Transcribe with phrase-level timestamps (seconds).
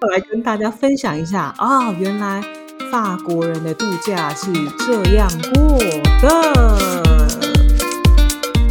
[0.00, 2.42] 来跟大家分享一下啊、原来
[2.90, 5.78] 法国人的度假是这样过
[6.20, 7.14] 的。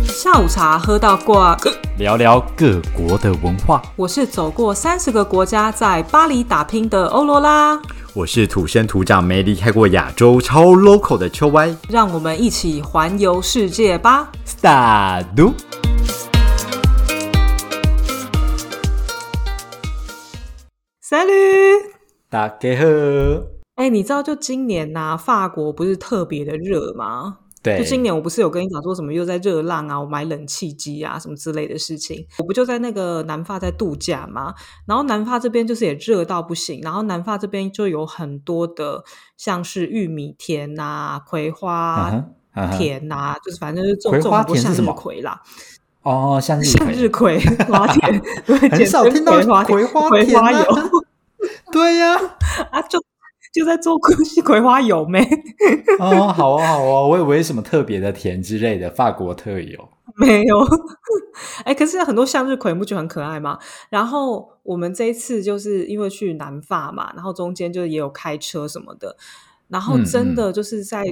[0.05, 1.57] 下午茶喝到挂，
[1.97, 3.81] 聊聊各国的文化。
[3.95, 7.77] 我是走过三十个国家，在巴黎打拼的欧罗拉，
[8.13, 11.75] 我是土生土长没离开过亚洲超 local 的秋歪。
[11.89, 14.29] 让我们一起环游世界吧。
[14.47, 15.25] Start！
[22.27, 22.85] 大家好。
[23.75, 27.37] 哎，你知道就今年呐、法国不是特别的热吗？
[27.61, 34.55] 对，就今年我不是有跟你讲说什么又在热浪啊，我买冷气机啊什么之类的事情，我不就在那个南法在度假吗？
[34.87, 39.03] 然后南法这边就是也热到不行，然后南法这边就有很多的
[39.37, 42.25] 像是玉米田呐、葵嗯花
[42.75, 45.39] 田呐、就是反正就是种种很多向日葵啦，
[46.03, 50.77] 哦，向日向日葵，花田，对，很少听到葵花田葵花油
[51.71, 52.15] 对呀、
[52.71, 52.99] 啊，就
[53.53, 53.97] 就在做
[54.43, 55.19] 葵花油没？
[55.99, 59.89] 哦，好哦，好哦，我以为什么特别的甜之类的，法国特有。
[60.15, 60.59] 没有，
[61.65, 63.57] 哎、可是很多向日葵不觉得很可爱吗？
[63.89, 69.15] 然后我们这一次就是因为去南法嘛，然后中间就也有开车什么的，
[69.69, 71.03] 然后嗯真的就是在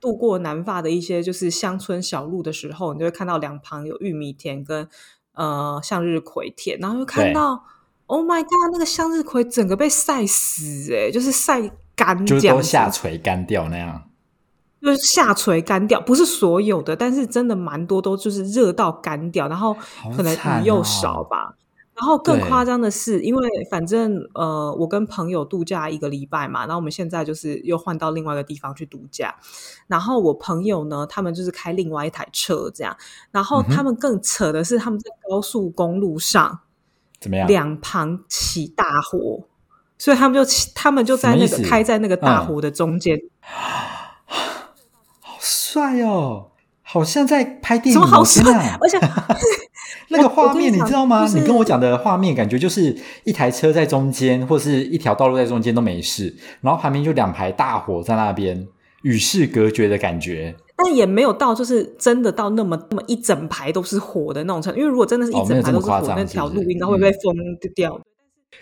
[0.00, 4.88] 度过南法的一些就是乡村小路的时候，你就会看到两旁有玉米田跟
[5.34, 7.62] 呃向日葵田，然后又看到
[8.06, 14.04] Oh my God，那个向日葵整个被晒死、哎，就是晒干就是都下垂干掉那样。
[14.82, 19.76] 就是下垂干掉，不是所有的，但是真的蛮多都就是热到干掉，然后
[20.16, 21.54] 可能惨雨又哦少吧。
[22.00, 29.36] 然后更对夸张的是，因为反正呃，我跟朋友度假一个礼拜嘛，然后我们现在就是又换到另外一个地方去度假。
[29.86, 32.96] 然后我朋友呢，他们就是开另外一台车这样，
[33.30, 36.60] 然后他们更扯的是，他们在高速公路上
[37.20, 37.46] 怎么样？
[37.46, 39.42] 两旁起大火，
[39.98, 43.20] 所以他们就起他们就在那个开在那个大嗯火的中间。
[45.20, 48.98] 好帅哦，好像在拍电影好帅而且
[50.10, 51.24] 那个画面你知道吗？
[51.24, 58.66] 就是你跟我讲的画面感觉就是一台车在中间，或是一条道路在中间都没事，然后旁边就两排大火在那边，
[59.02, 60.54] 与世隔绝的感觉。
[60.76, 67.34] 但也没有到就是真的到那么那么一整排都是火的那种程度，因为如果真的是一整排都是火，那条路应该会被封
[67.74, 67.94] 掉。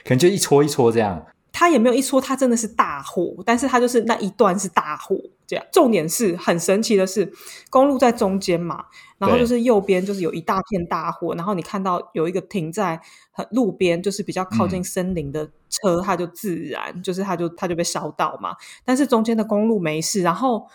[0.05, 1.25] 可能就一撮一撮这样。
[1.53, 5.17] 它也没有一说他真的是大火，但是他就是那一段是大火
[5.47, 5.65] 这样。
[5.73, 7.33] 重点是很神奇的是，
[7.71, 8.85] 公路在中间嘛，
[9.19, 13.01] 然后就是右边就是有一大片大火，然后你看到有一个停在
[13.33, 18.55] 很路边，就是比较靠近嗯森林的车，它就自燃，就是它就它就被烧到嘛。
[18.85, 20.67] 但是中间的公路没事，然后。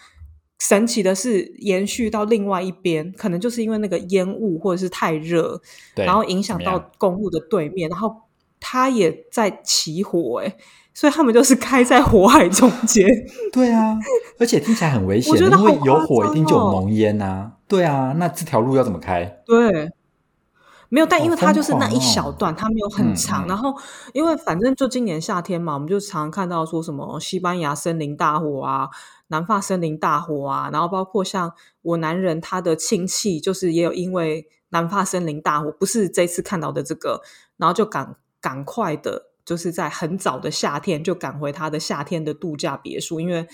[0.59, 5.59] 神奇的是，延续到另外一边，可能就是因为那个烟雾或者是太热，
[5.94, 8.16] 然后影响到公路的对面，然后
[8.66, 10.56] 它也在起火、欸，
[10.94, 13.06] 所以他们就是开在火海中间。
[13.51, 14.00] 对啊，
[14.40, 19.25] 而且听起来很危险，因为有火一定就有哦浓烟呐、对啊，那这条路要怎么开？
[19.46, 19.91] 对，
[20.88, 23.46] 没有，但因为它就是那一小段，它没有很嗯长。
[23.46, 23.75] 嗯然后，
[24.13, 28.88] 因为反正就今年夏天嘛，我们就常看到说什么西班牙森林大火啊，
[29.28, 31.51] 南法森林大火啊，然后包括像
[31.81, 37.22] 我男人他的亲戚，就是也有因为南法森林大火，不是这次看到的这个，
[37.57, 43.47] 然后就赶赶快的，就是在很早的夏天就赶回他的夏天的度假别墅，因为。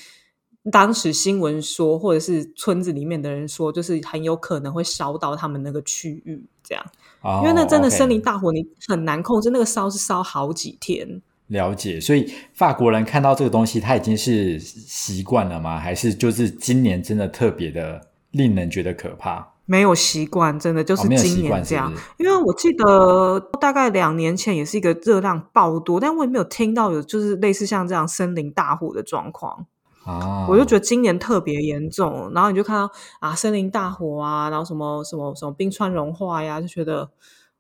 [0.73, 6.85] 当时新闻说，或者是村子里面的人说，就是很有可能会烧到他们那个区域，这样。
[7.21, 11.21] 哦因为那真的森林大火，你很难控制，那个烧是烧好几天。
[11.47, 15.79] 了解，所以法国人看到这个东西，他已经是习惯了吗？
[15.79, 19.53] 还是就是今年真的特别的令人觉得可怕？
[19.69, 21.93] 没有习惯，真的就是今年这样。
[22.17, 29.67] 因为我记得大概两年前也是一个热量爆多，但我也没有听到有就是类似像这样森林大火的状况。
[30.05, 37.11] 啊，我就觉得今年特别严重，然后你就看到啊森林大火啊，然后什么什么什么冰川融化呀，就觉得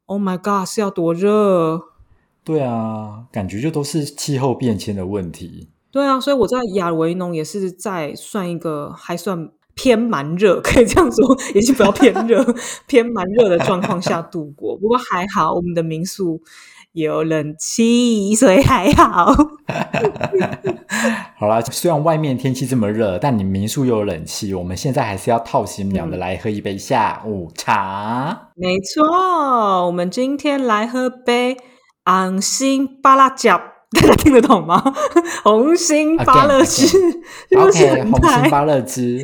[0.07, 1.79] Oh my God 是要多热。
[2.43, 5.69] 对啊，感觉就都是气候变迁的问题。
[5.91, 12.45] 对啊，所以我在亚维农也是在算一个还算偏蛮热，可以这样说，已经不要偏热，
[12.85, 14.75] 偏蛮热的状况下度过。
[14.75, 16.41] 不过还好，我们的民宿
[16.91, 19.33] 有冷气，所以还好。
[21.39, 28.49] 好啦，虽然外面天气这么热，但你民宿又有冷气，我们现在还是要套心凉的嗯来喝一杯下午茶。
[28.55, 31.55] 没错，我们今天来喝杯
[32.03, 33.61] 昂心巴拉酱，
[33.95, 34.81] 大家听得懂吗？
[35.43, 36.97] 红心芭乐汁，是
[37.57, 38.49] 不是 OK，很红心台？
[38.49, 39.21] 芭乐汁，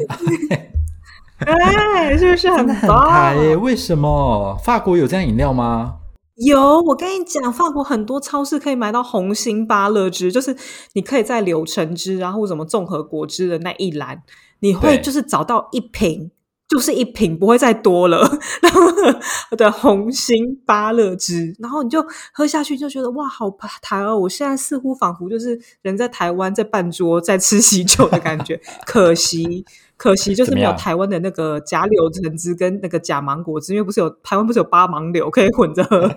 [1.45, 3.09] 哎，是不是很棒？
[3.09, 3.55] 台耶！
[3.55, 5.97] 为什么法国有这样饮料吗？
[6.37, 10.55] 有，我跟你讲，法国很多超市可以买到红心芭乐汁，就是
[10.93, 14.23] 你可以在柳橙汁，然后什么综合果汁的那一栏，
[14.61, 16.31] 你会就是找到一瓶，
[16.67, 18.19] 就是一瓶，不会再多了。
[18.61, 18.81] 然后
[19.57, 20.35] 的红心
[20.65, 23.49] 芭乐汁，然后你就喝下去，就觉得哇，好
[23.81, 24.17] 台哦！
[24.17, 28.59] 我现在似乎仿佛就是人在台湾，在办桌在吃喜酒的感觉。
[28.85, 29.65] 可惜。
[29.97, 36.13] 可惜就是没有台湾的那个假柳橙汁跟那个假芒果汁，因为不是有台湾不是有八芒柳可以混着喝，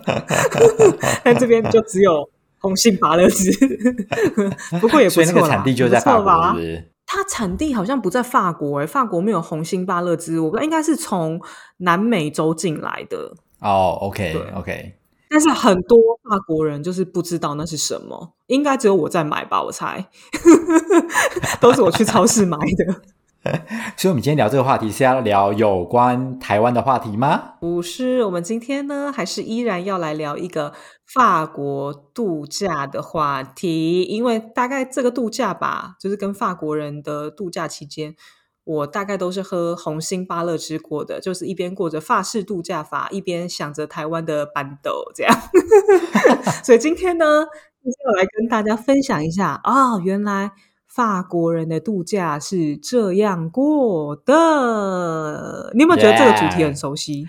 [1.22, 2.28] 但这边就只有
[2.58, 3.52] 红杏芭乐汁。
[4.80, 6.56] 不过也不错啦，所以那个产地就在法国？
[7.10, 11.40] 它产地好像不在法国诶、法国没有红心芭乐汁，我不知道应该是从
[11.78, 13.32] 南美洲进来的。
[13.60, 14.94] 哦，OK 对 OK，
[15.30, 20.06] 但是很多法国人就是不知道那是什么，应该只有我在买吧，我猜，
[21.60, 23.00] 都是我去超市买的。
[23.96, 27.54] 所以我们今天聊这个话题是要聊有关台湾的话题吗？
[27.60, 30.74] 不是，我们今天呢，还是依然要来聊一个
[31.06, 38.14] 法国度假的话题，因为大概这个度假吧，就是跟法国人的度假期间，
[38.64, 45.34] 我大概都是喝红心芭乐汁过的，就是一边过着法式度假法，一边想着台湾的板豆这样。
[46.62, 47.44] 所以今天呢，
[47.84, 50.52] 就是要来跟大家分享一下啊、哦，原来。
[50.98, 57.28] 法国人的度假是这样过的，你有没有觉得这个主题很熟悉？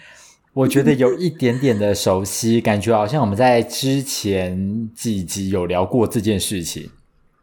[0.53, 6.89] 我觉得有一点点的熟悉，感觉好像我们在之前几集有聊过这件事情。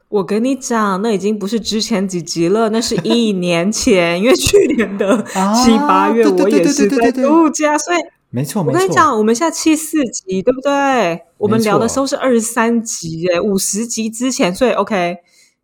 [0.08, 5.22] 我跟你讲，那已经不是之前几集了，那是一年前，因为去年的
[5.64, 7.98] 七八月我也是在度假，所以
[8.30, 8.64] 没错。
[8.64, 11.22] 我跟你讲，我们现在七四集，对不对？
[11.38, 15.18] 我们聊的时候是二十三集，哎，五十集之前，所以 OK。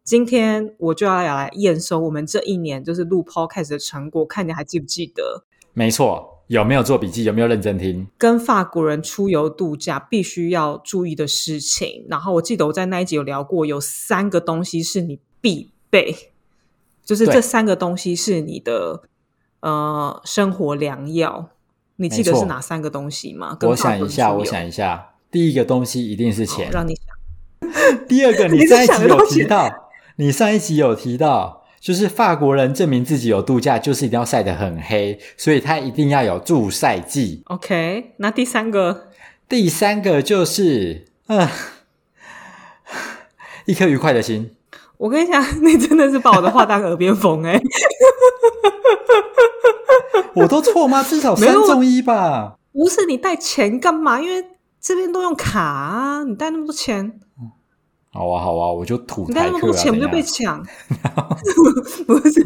[0.05, 5.45] 今天我就要来验收我们这一年就是录 podcast 的成果，看你还记不记得？
[5.73, 7.23] 没错，有没有做笔记？
[7.23, 8.09] 有没有认真听？
[8.19, 12.05] 跟法国人出游度假必须要注意的事情。
[12.09, 16.33] 然后我记得我在那一集有聊过，有三个东西是你必备，
[17.05, 19.05] 就是这三个东西是你的
[19.61, 21.51] 呃生活良药。
[21.97, 23.57] 你记得是哪三个东西吗？
[23.63, 27.05] 我想一下，我想一下，第一个东西一定是钱，让你想。
[28.09, 29.71] 第二个， 你上一集有提到。
[30.17, 37.43] 你上一集有提到，就是法国人证明自己有度假，就是一定要晒得很黑，所以他一定要有助晒剂。
[37.47, 39.09] OK，那第三个，
[39.49, 41.51] 第三个就是，嗯、呃，
[43.67, 44.55] 一颗愉快的心。
[44.99, 47.63] 我跟你讲，你真的是把我的话当耳边风哎、欸！
[50.35, 51.03] 我都错吗？
[51.03, 52.57] 至少三中一吧？
[52.73, 54.21] 不是你带钱干嘛？
[54.21, 54.47] 因为
[54.81, 57.19] 这边都用卡啊，你带那么多钱。
[58.13, 60.63] 好啊，好啊，我就吐你带那么多钱，不就被抢？
[62.07, 62.45] 不是，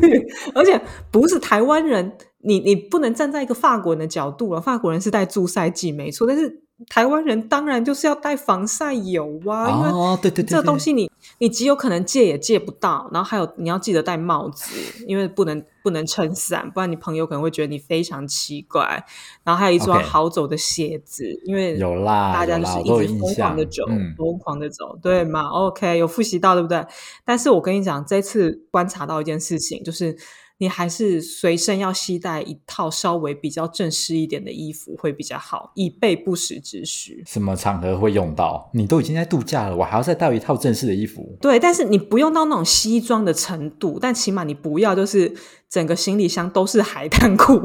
[0.54, 0.80] 而且
[1.10, 4.60] 不是台湾人，你你不能站在一个法国人的角度了。
[4.60, 13.08] 法国人是带助晒剂没错，但是台湾人当然就是要带防晒油啊，因为哦，对对对，这东西你你极有可能借也借不到。
[13.12, 14.74] 然后还有你要记得戴帽子，
[15.06, 19.02] 因为不能不能撑伞，不然你朋友可能会觉得你非常奇怪。
[19.42, 23.84] 然后还有一双好走的鞋子，因为有啦，大家就是一直疯狂的走，
[24.18, 26.84] 疯狂的走，对吗？OK，有复习到对不对？
[27.24, 30.14] 但是我跟你讲，这次观察到一件事情，就是
[30.58, 37.22] 你还是随身要携带一套稍微比较正式一点的衣服会比较好，以备不时之需。
[37.26, 38.70] 什么场合会用到？
[38.72, 41.36] 你都已经在度假了，我还要再带一套正式的衣服？
[41.40, 45.34] 对，但是你不用到那种西装的程度，但起码你不要就是
[45.68, 47.60] 整个行李箱都是海滩裤，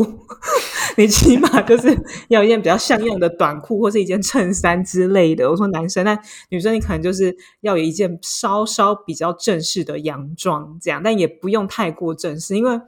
[0.97, 1.95] 你起码就是
[2.29, 5.49] 要一件比较像样的短裤或是一件衬衫之类的。
[5.49, 12.81] 我说男生，但女生你可能就是要有一件稍稍比较正式的洋装，这样，但也不用太过正式，因为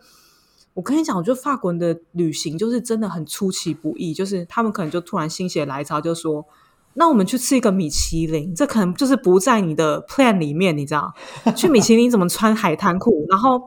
[0.73, 6.45] 我跟你讲，我觉得法国人的旅行就是真的很出其不意，就是他们可能就突然心血来潮就说。
[6.95, 11.11] 那我们去吃一个米其林，这可能就是不在你的 plan 里面，你知道？
[11.55, 13.25] 去米其林怎么穿海滩裤？
[13.27, 13.59] 然后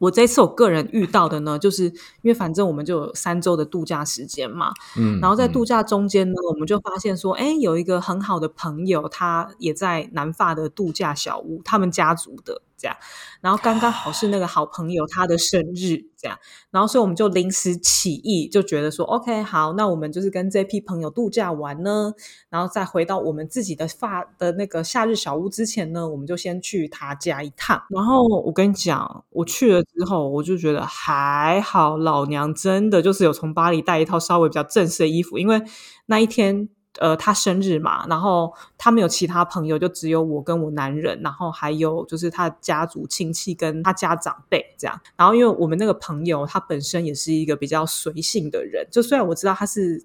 [0.00, 1.92] 我这次我个人遇到的呢，就是因
[2.22, 12.96] 为反正我们就有三周的度假时间嘛，嗯，然后在度假中间呢，我们就发现说，哎，有一个很好的朋友，他也在南法的度假小屋，他们家族的这样，
[13.40, 16.38] 然后刚刚好是那个好朋友他的生日，这样，
[16.70, 22.12] 然后所以我们就临时起意，就觉得说，OK，好，那我们就是跟这批朋友度假完呢，
[22.48, 27.82] 然后再回到我们自己的发的那个夏日小屋之前呢，我们就先去他家一趟。
[27.90, 35.62] 然后我跟你讲，我去了之后，我就觉得还好，老娘真的就是有从巴黎带一套稍微比较正式的衣服，因为
[36.06, 36.68] 那一天
[36.98, 45.00] 呃，他生日嘛，然后他没有其他朋友，就只有我跟我男人，然后还有就是他家族亲戚跟他家长辈这样。
[45.16, 50.04] 然后因为我们那个朋友他本身也是一个比较随性的人，就虽然我知道他是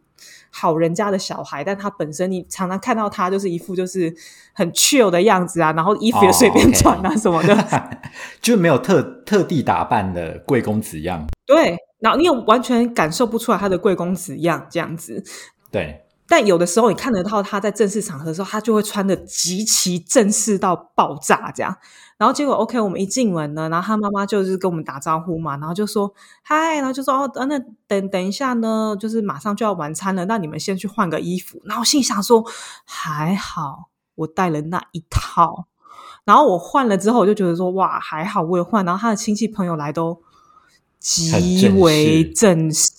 [0.51, 4.15] 好人家的小孩，但他本身你常常看到他就是一副就是
[4.53, 7.99] 很 chill 的样子啊，然后衣服也随便穿啊什么的，
[8.39, 11.27] 就没有特特地打扮的贵公子样。
[11.47, 15.23] 对，然后你也完全感受不出来他的贵公子样这样子。
[15.71, 16.04] 对。
[16.27, 21.75] 但有的时候你看得到他在正式场合的时候，他就会穿的极其正式到爆炸这样。
[22.17, 26.13] 然后结果 OK，我们一进门呢，然后他妈妈就是跟我们打招呼嘛，然后就说
[26.43, 31.61] 嗨，然后就说哦，那等等一下呢，就是马上就要晚餐了，那你们先去换个衣服。
[31.65, 32.43] 然后心想说
[32.85, 35.67] 还好我带了那一套，
[36.23, 38.85] 然后我换了之后，我就觉得说哇还好我有换。
[38.85, 40.24] 然后他的亲戚朋友来都。
[41.05, 42.89] 极为正式，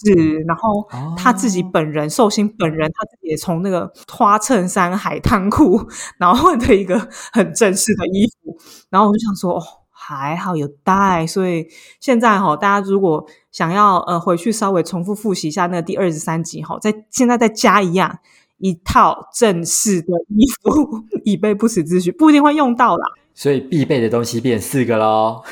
[0.47, 5.85] 然后他自己本人寿星本人，他自己也从那个花衬衫、海滩裤，
[6.17, 6.97] 然后换了一个
[7.33, 8.57] 很正式的衣服，
[8.91, 11.67] 然后我就想说，哦，还好有带，所以
[11.99, 18.21] 现在哈，大家如果想要呃回去稍微重复复习一下那个第二十三集哈，在现在再加一样
[18.59, 23.05] 一套正式的衣服，以备不时之需，不一定会用到啦。
[23.35, 25.43] 所以必备的东西变四个喽。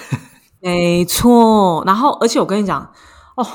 [0.65, 2.91] 没错，然后而且我跟你讲
[3.37, 3.47] 哦，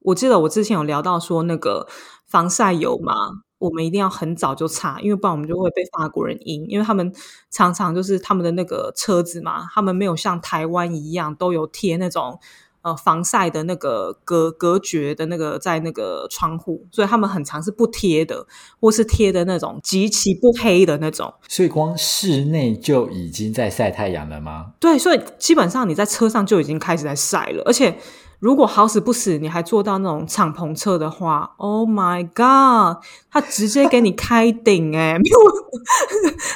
[0.00, 1.88] 我记得我之前有聊到说那个
[2.26, 3.14] 防晒油嘛，
[3.58, 7.10] 我们一定要很早就擦，因为不然我们就会被法国人阴，因为他们
[7.50, 12.38] 常常就是他们的那个车子嘛，他们没有像台湾一样都有贴那种。
[12.82, 18.46] 呃，防晒的那个隔隔绝的那个在那个窗户，所以他们很常是不贴的，
[18.80, 21.34] 或是贴的那种极其不黑的那种。
[21.48, 24.72] 所以光室内就已经在晒太阳了吗？
[24.78, 27.98] 对，所以基本上你在车上就已经开始在晒了，而且。
[28.40, 35.38] 如果好死不死，你还坐到那种敞篷车的话，Oh my God，他直接给你开顶 哎，没有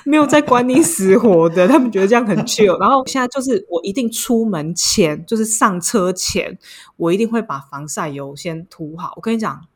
[0.04, 2.78] 没有在管你死活的，他们觉得这样很 chill。
[2.78, 6.56] 然后现在就是我一定出门前，就是上车前，
[6.96, 9.14] 我一定会把防晒油先涂好。
[9.16, 9.66] 我跟你讲，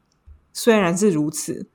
[0.53, 1.67] 虽然是如此。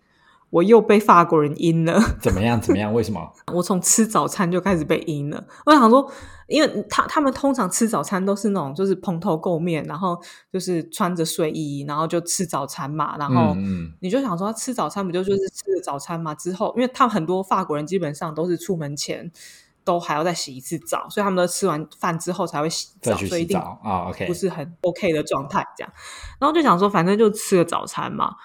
[0.52, 2.60] 我又被法国人阴了， 怎么样？
[2.62, 2.94] 怎么样？
[2.94, 3.20] 为什么？
[3.54, 5.44] 我从吃早餐就开始被阴了。
[5.66, 6.08] 我想说，
[6.48, 13.18] 因为他他们通常吃早餐都是那种就是蓬头垢面，然后就是穿着睡衣，然后就吃早餐嘛。
[13.18, 13.56] 然后
[14.02, 16.36] 你就想说，吃早餐不就就是吃了早餐嘛？
[16.36, 19.32] 之后，因为他们很多法国人基本上都是出门前
[19.86, 25.92] 都还要再洗一次澡，所以他们都吃完饭之后才会洗澡，所以一定啊，OK，不是很 OK 的状态这样。
[26.40, 28.36] 然后就想说，反正就吃了早餐嘛。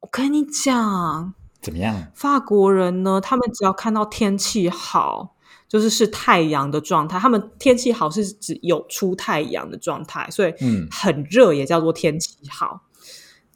[0.00, 1.34] 我跟你讲。
[1.60, 2.06] 怎么样？
[2.14, 3.20] 法国人呢？
[3.20, 5.34] 他们只要看到天气好，
[5.68, 7.18] 就是是太阳的状态。
[7.18, 12.82] 他们天气好是指有出太阳的状态，所以嗯，很热也叫做天气好。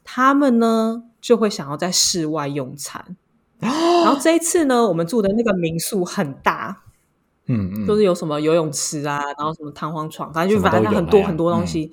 [0.03, 3.17] 他们呢就会想要在室外用餐。
[3.61, 6.83] 然后这一次呢，我们住的那个民宿很大，
[7.47, 11.93] 嗯嗯，就是有什么游泳池啊，然后什么弹簧床，反正就反正很多很多东西。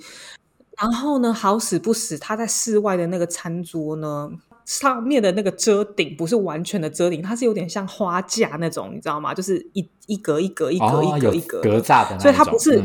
[0.79, 4.31] 然后呢，好死不死，他在室外的那个餐桌呢。
[4.65, 9.33] 上面的那个遮顶不是完全的遮顶，它是有点像花架那种，你知道吗？
[9.33, 12.79] 就是一一格一格一格一格一格格栅的，所以它不是，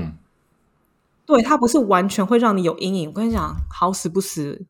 [1.27, 3.11] 对，它不是完全会让你有阴影。
[3.11, 4.65] 我跟你讲，好死不死，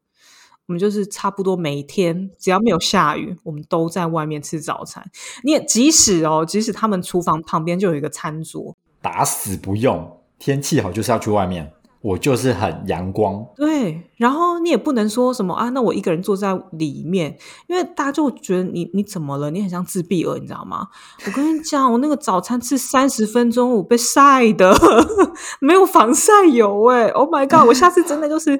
[0.66, 5.09] 我们就是差不多每天只要没有下雨，我们都在外面吃早餐。
[5.45, 10.19] 你也即使哦，即使他们厨房旁边就有一个餐桌，打死不用。
[10.40, 11.73] 天气好就是要去外面。
[12.04, 17.34] 我就是很阳光，对，然后你也不能说什么啊，那我一个人坐在里面，
[17.66, 19.50] 因为大家就觉得你你怎么了？
[19.50, 20.88] 你很像自闭儿，你知道吗？
[21.26, 24.76] 我跟你讲，我那个早餐吃三十分钟，我被晒的，
[25.61, 27.66] 没有防晒油哎，Oh my god！
[27.66, 28.50] 我下次真的就是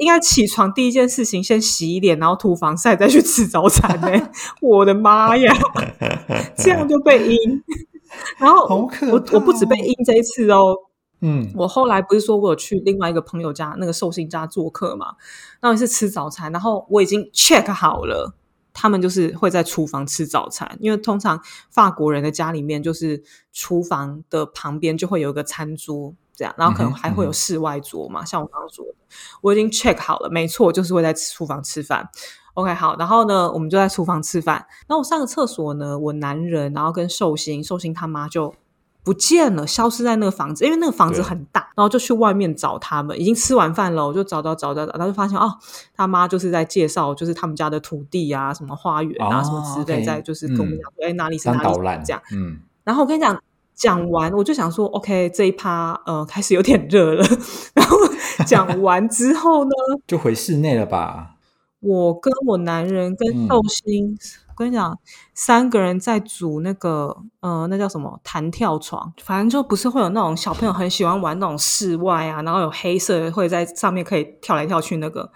[0.00, 5.54] 应该起床第一件事情先洗脸，然后涂防晒，再去吃早餐哎， 我的妈呀，
[6.56, 7.62] 这样就被阴，
[8.38, 8.66] 然后
[9.08, 10.74] 我我不止被阴这一次哦。
[11.24, 15.14] 嗯，我后来不是说我有去另外一个朋友家那个寿星家做客嘛？
[15.60, 18.34] 那也是吃早餐，然后我已经 check 好了，
[18.74, 28.24] 他们就是会在厨房吃早餐，因为通常法国人的家里面就是厨房的旁边就会有一个餐桌，这样，然后可能还会有室外桌嘛。
[28.24, 28.94] 像我刚刚说的，
[29.42, 32.08] 我已经 check 好了，没错，就是会在厨房吃饭。
[32.54, 34.66] OK，好，然后呢，我们就在厨房吃饭。
[34.88, 38.52] 然后我上个厕所呢，我男人，然后跟寿星，寿星他妈就。
[39.04, 43.20] 不见了，消失在那个房子，因为那个房子很大，然后就去外面找他们。
[43.20, 45.52] 已经吃完饭了，我就找找找找找，然后就发现哦，
[45.96, 52.22] 他妈就是在介绍，就是他们家的土地啊，什么花园啊，什么之类，在就是跟我们讲说，哎，哪里是哪里这样。
[52.32, 53.42] 嗯，然后我跟你讲，
[53.74, 57.24] 讲完我就想说，OK，这一趴呃开始有点热了。
[57.74, 57.98] 然后
[58.46, 59.70] 讲完之后呢，
[60.06, 61.30] 就回室内了吧。
[61.80, 64.16] 我跟我男人跟寿星。
[64.62, 64.98] 跟你讲，
[65.34, 75.30] 三个人在组那个，呃，那叫什么弹跳床，反正就不是会有那种小朋友很喜欢玩那种室外啊，然后有黑色会在上面可以跳来跳去那个。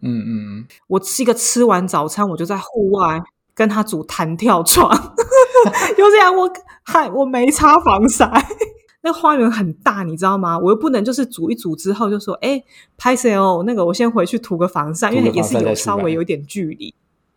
[0.00, 3.22] 嗯嗯嗯，我是一个吃完早餐我就在户外
[3.54, 4.90] 跟他组弹跳床，
[5.96, 6.50] 就这样，我
[6.82, 8.28] 嗨我没擦防晒。
[9.04, 10.56] 那花园很大，你知道吗？
[10.56, 12.62] 我又不能就是煮一煮之后就说，哎，
[12.96, 13.64] 拍谁哦？
[13.66, 16.94] 那个我先回去涂个防晒，因为也是有稍微有点距离。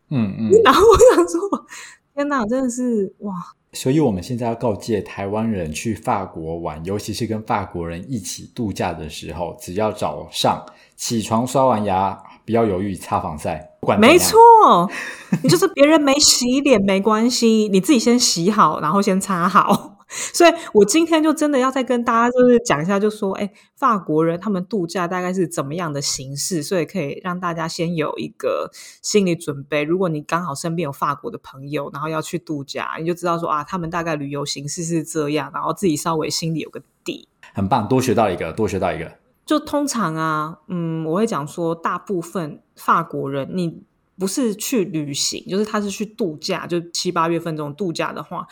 [0.10, 0.50] 嗯嗯。
[0.64, 1.66] 然后我想说，
[2.14, 3.34] 天哪，真的是哇！
[3.74, 13.72] 所以我们现在要告诫台湾人去法国玩，尤其是跟法国人一起度假的时候，只要早上起床刷完牙，不要犹豫擦防晒。
[14.00, 14.40] 没错，
[15.44, 19.95] 你就是别人没洗脸没关系，你自己先洗好，然后先擦好。
[20.08, 28.70] 所以，我今天就真的要再跟大家就是讲一下，就说，哎，法国人他们度假大概是怎么样的形式，所以可以让大家先有一个
[29.02, 29.84] 心理准备。
[29.84, 37.28] 如果你刚好身边有法国的朋友，然后要去度假，你就知道说啊，他们大概旅游形式是这样，然后自己稍微心里有个底。
[37.54, 39.12] 很棒，多学到一个，多学到一个。
[39.46, 43.84] 就通常啊，嗯，我会讲说，大部分法国人，你
[44.18, 48.48] 不是去旅行，就是他是去度假，就七八月份这种度假的话。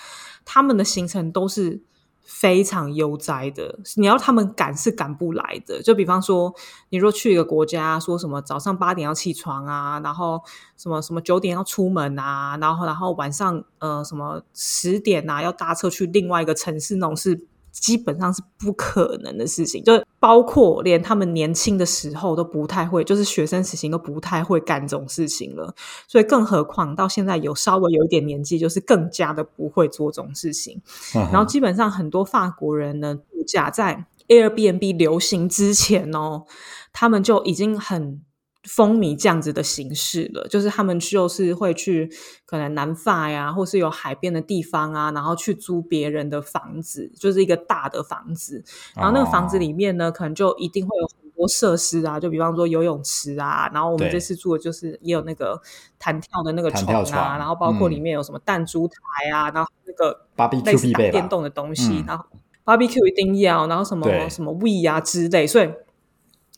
[0.46, 1.82] 他们的行程都是
[2.22, 5.82] 非常悠哉的，你要他们赶是赶不来的。
[5.82, 6.54] 就比方说，
[6.90, 10.42] 你若去一个国家，说什么早上八点要起床啊，然后
[10.78, 17.48] 什么什么九点要出门啊，然后然后晚上呃什么十点啊要搭车去另外一个城市，那种是。
[17.74, 19.94] 基本上是不可能的事情，就
[20.24, 25.76] 包括连他们年轻的时候都不太会，就是学生时期都不太会干这种事情了。
[26.08, 30.82] 所以更何况到现在有稍微有一点年纪，就是更加的不会做这种事情。
[31.14, 36.46] 然后基本上很多法国人呢，度假在 Airbnb 流行之前哦，
[36.94, 38.22] 他们就已经很。
[38.64, 42.10] 风靡这样子的形式了，就是他们就是会去
[42.46, 48.64] 可能南法呀，或是有海边的地方啊，然后去租别人的房子，就是一个大的房子，
[48.96, 55.62] 然后那个房子里面呢，可能就一定会有很多设施啊，就比方说游泳池啊，然后我们这次住的就是也有那个
[56.00, 60.26] 弹跳的那个床啊，然后包括里面有什么弹珠台啊，然后那个
[60.64, 62.24] 类似打电动的东西，然后
[62.64, 65.70] barbecue 一定要，然后什么什么 we 啊之类，所以。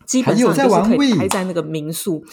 [0.05, 2.23] 基本上就是可以待在那个民宿，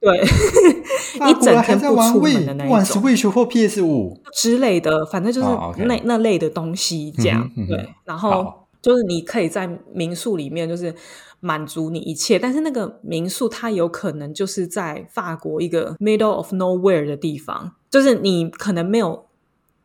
[0.00, 0.18] 对，
[1.28, 4.20] 一整天不出门的那一种，Switch 或 PS 五。
[4.32, 5.48] 之类的，反正就是
[5.84, 7.88] 那那类的东西，这样对。
[8.04, 10.94] 然后就是你可以在民宿里面，就是
[11.40, 19.26] 满足你一切，但是那个民宿它有可能就是在法国一个 middle of nowhere 的地方，就是你可能没有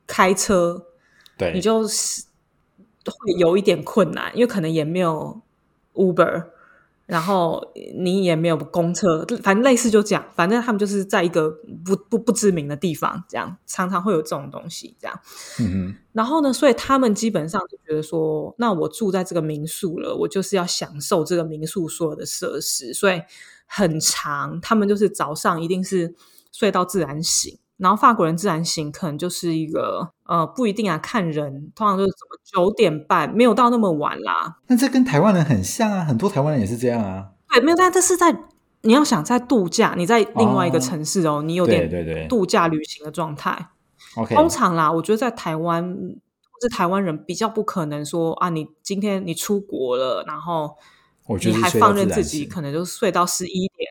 [0.05, 0.85] 开车，
[1.37, 2.23] 对，你就是
[3.05, 5.41] 会有一点困难，因为可能也没有
[5.95, 6.50] Uber。
[7.11, 7.61] 然后
[7.93, 11.49] 你也没有公车，反正类似就这样，反正他们就是在一个
[11.83, 15.19] 不不不知名的地方，这样常常会有这种东西，这样。
[15.59, 23.21] 嗯然后呢，所以他们基本上就觉得说，那我住在这个民宿了，我就是要享受这个民宿所有的设施，所以
[23.65, 24.61] 很长。
[24.61, 26.15] 他们就是早上一定是
[26.53, 27.57] 睡到自然醒。
[27.81, 34.57] 然后法国人自然醒可能就是一个呃不一定啊，看人，通常就是什么九点半，没有到那么晚啦。
[34.67, 37.29] 那这跟台湾人很像啊，很多台湾人也是这样啊。
[37.49, 38.43] 对，没有，但这是在
[38.81, 43.69] 你要想在度假，你在另外一个城市哦，你有点对对度假旅行的状态。
[44.15, 50.75] OK，通常啦，我觉得在台湾或台湾人比较不可能说啊，你今天你出国了，然后
[51.43, 53.90] 你还放任自己可能就睡到十一点。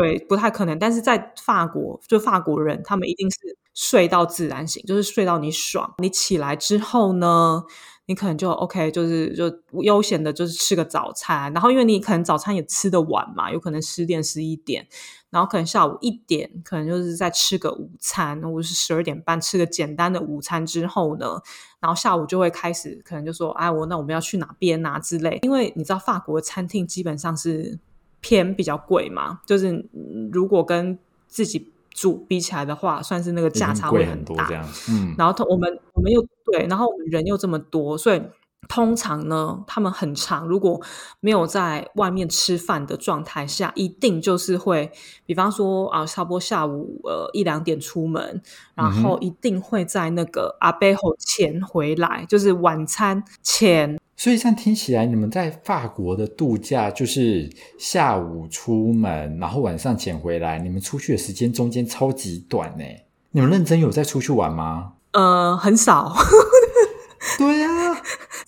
[0.00, 0.78] 对，不太可能。
[0.78, 3.38] 但是在法国，就法国人，他们一定是
[3.74, 5.94] 睡到自然醒，就是睡到你爽。
[5.98, 7.62] 你起来之后呢，
[8.06, 11.52] 你可能就 OK，就是就悠闲的，就是吃个早餐。
[11.52, 14.86] 然后因为你可能早餐也吃的晚嘛，有可能十点十一点，
[15.28, 21.42] 然后可能下午一点，可能就是再吃个午餐，或者是十二点半吃个简单的午餐之后呢，
[21.78, 25.40] 然后下午就会开始，可能就说，哎，我那我们要去哪边啊之类。
[25.42, 27.78] 因为你知道法国的餐厅基本上是。
[28.20, 29.84] 偏比较贵嘛，就是
[30.32, 34.46] 如果跟自己住比起来的话，算是那个价差会很大。
[34.46, 38.22] 这样，嗯，然后我们我们又对，然后我们人又这么多，所以
[38.68, 40.80] 通常呢，他们很长，如果
[41.18, 44.90] 没有在外面吃饭的状态下，一定就是会，
[45.26, 48.40] 比方说啊，差不多下午呃一两点出门，
[48.74, 53.98] 然后一定会在那个阿贝后前回来，就是晚餐前。
[54.16, 60.58] 所以这样听起来，你们在法国的度假就是下午出门，然后晚上捡回来。
[60.58, 62.84] 你们出去的时间中间超级短呢。
[63.30, 64.92] 你们认真有在出去玩吗？
[65.12, 66.14] 呃，很少。
[67.38, 67.68] 对呀，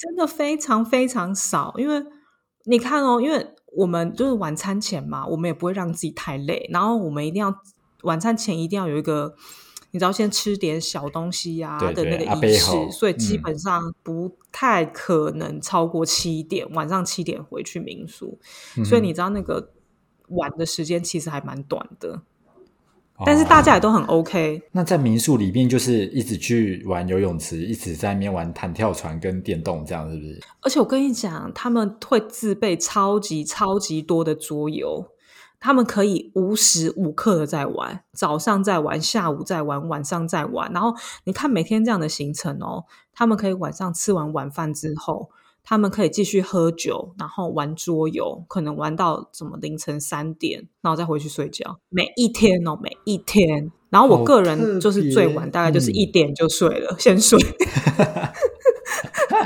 [0.03, 1.73] 真的非常非常少。
[1.79, 2.05] 因为
[2.65, 7.55] 你看哦，因为我们就是晚餐前嘛，我们也不会让自己太累，然后我们一定要
[8.03, 9.35] 晚餐前一定要有一个
[9.93, 18.39] 你知道先吃点小东西呀、对的那个仪式，所以基嗯本上不太可能超过七点，晚上七点回去民宿。
[18.77, 19.71] 嗯所以你知道那个
[20.29, 22.23] 玩的时间其实还蛮短的，
[23.27, 24.63] 但是大家也哦都很 OK。
[24.73, 30.41] 那在民宿里面就是一直去玩游泳池，一直在那边玩弹跳船跟电动，这样是不是？
[30.63, 35.07] 而且我跟你讲，他们会自备超级超级多的桌游，
[35.59, 40.73] 他们可以无时无刻的在玩，早上在玩，下午在玩，晚上在玩。
[40.73, 45.31] 然后你看每天这样的行程哦，他们可以晚上吃完晚饭之后，
[45.65, 51.79] 他们可以继续喝酒，然后玩桌游，可能玩到什么凌晨三点，然后再回去睡觉。
[51.89, 53.71] 每一天哦，每一天。
[53.91, 57.39] 然后我好个人就是最晚，大概就是嗯一点就睡了，先睡。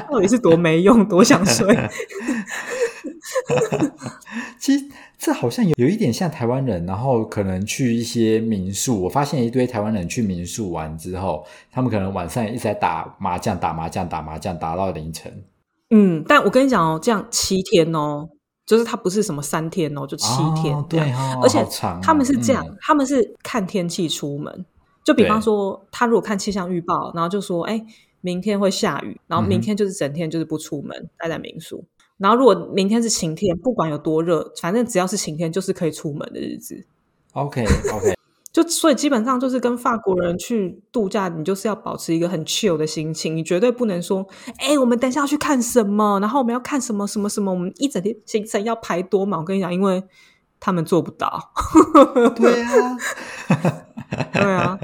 [0.09, 1.67] 到底是多没用，多想睡。
[4.59, 4.85] 其实
[5.19, 15.43] 这好像有有一点像台湾人，然后可能去一些民宿，我发现一堆台湾人去民宿玩之后，他们可能晚上一直在打麻将、打麻将、打麻将，打到凌晨。
[15.91, 18.29] 嗯，但我跟你讲哦，这样七天哦，
[18.65, 21.07] 就是它不是什么三天哦，就七天哦这样。
[21.07, 24.65] 对哦，而且好长哦他们是这样，嗯他们是看天气出门。
[25.05, 27.81] 就比方对说，他如果看气象预报，然后就说，哎，
[28.21, 31.85] 明天会下雨，然后明天就是整天就是不出门，待在民宿。
[32.19, 36.85] 然后如果明天是晴天，不管有多热，反正只要是晴天，就是可以出门的日子。
[37.35, 38.16] OK OK，
[38.57, 49.37] 就所以基本上就是跟法国人去度假，你就是要保持一个很 chill 的心情，你绝对不能说，哎、我们等一下要去看什么，然后我们要看什么什么什么，我们一整天行程要排多嘛。
[49.37, 50.03] 我跟你讲，因为
[50.59, 51.53] 他们做不到。
[52.35, 52.97] 对啊。
[54.33, 54.79] 对啊，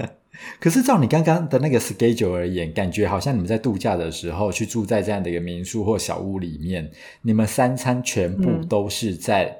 [0.61, 6.91] 可是照你刚刚的那个 schedule 而言，感觉好像你们在度假的时候去住在这样的一个民宿或小屋里面，
[7.23, 9.57] 你们三餐全部嗯都是在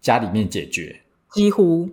[0.00, 1.02] 家里面解决。
[1.32, 1.90] 几乎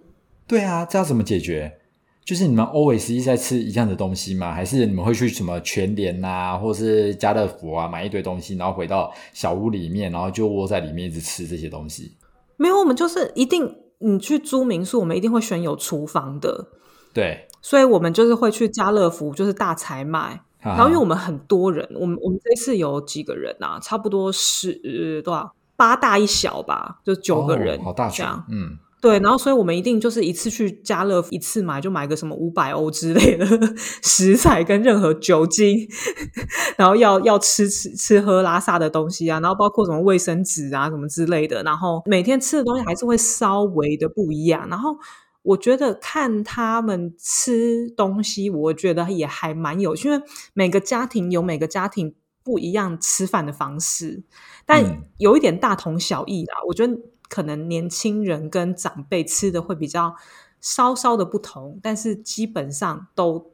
[0.47, 1.79] 对啊，这要怎么解决？
[2.23, 4.53] 就是你们 always 一直在吃一样的东西吗？
[4.53, 12.15] 还是你们会去什么全联啊，或是家乐福啊，买一堆东西，然后回到小屋里面，然后就窝在里面一直吃这些东西？
[12.57, 16.67] 没有，我们就是一定，你去租民宿，我们一定会选有厨房的，
[17.13, 20.41] 对，所以我们就是会去家乐福，就是大采买。
[20.59, 23.79] 然然后因为我们很多人，我们我们这次有几个人啊？
[23.79, 25.53] 差不多是、呃、多少？
[25.77, 33.45] 八大一小吧，就九个人，哦、好大群嗯，对，然后所以我们一定就是一次去家乐福，一次买就买个什么五百欧之类的
[34.01, 35.87] 食材跟任何酒精，
[36.77, 44.67] 然后要要吃吃吃喝拉撒的东西啊，然后包括什么卫生纸啊什么之类的，然后每天吃的东西还是会稍微的不一样。
[44.67, 44.97] 然后
[45.43, 54.23] 我觉得看他们吃东西，我觉得也还蛮有趣，因为每个家庭有每个家庭不一样吃饭的方式，
[54.65, 56.55] 但嗯有一点大同小异啦。
[56.67, 56.97] 我觉得
[57.29, 60.15] 可能年轻人跟长辈吃的会比较
[60.61, 63.51] 稍稍的不同，但是基本上都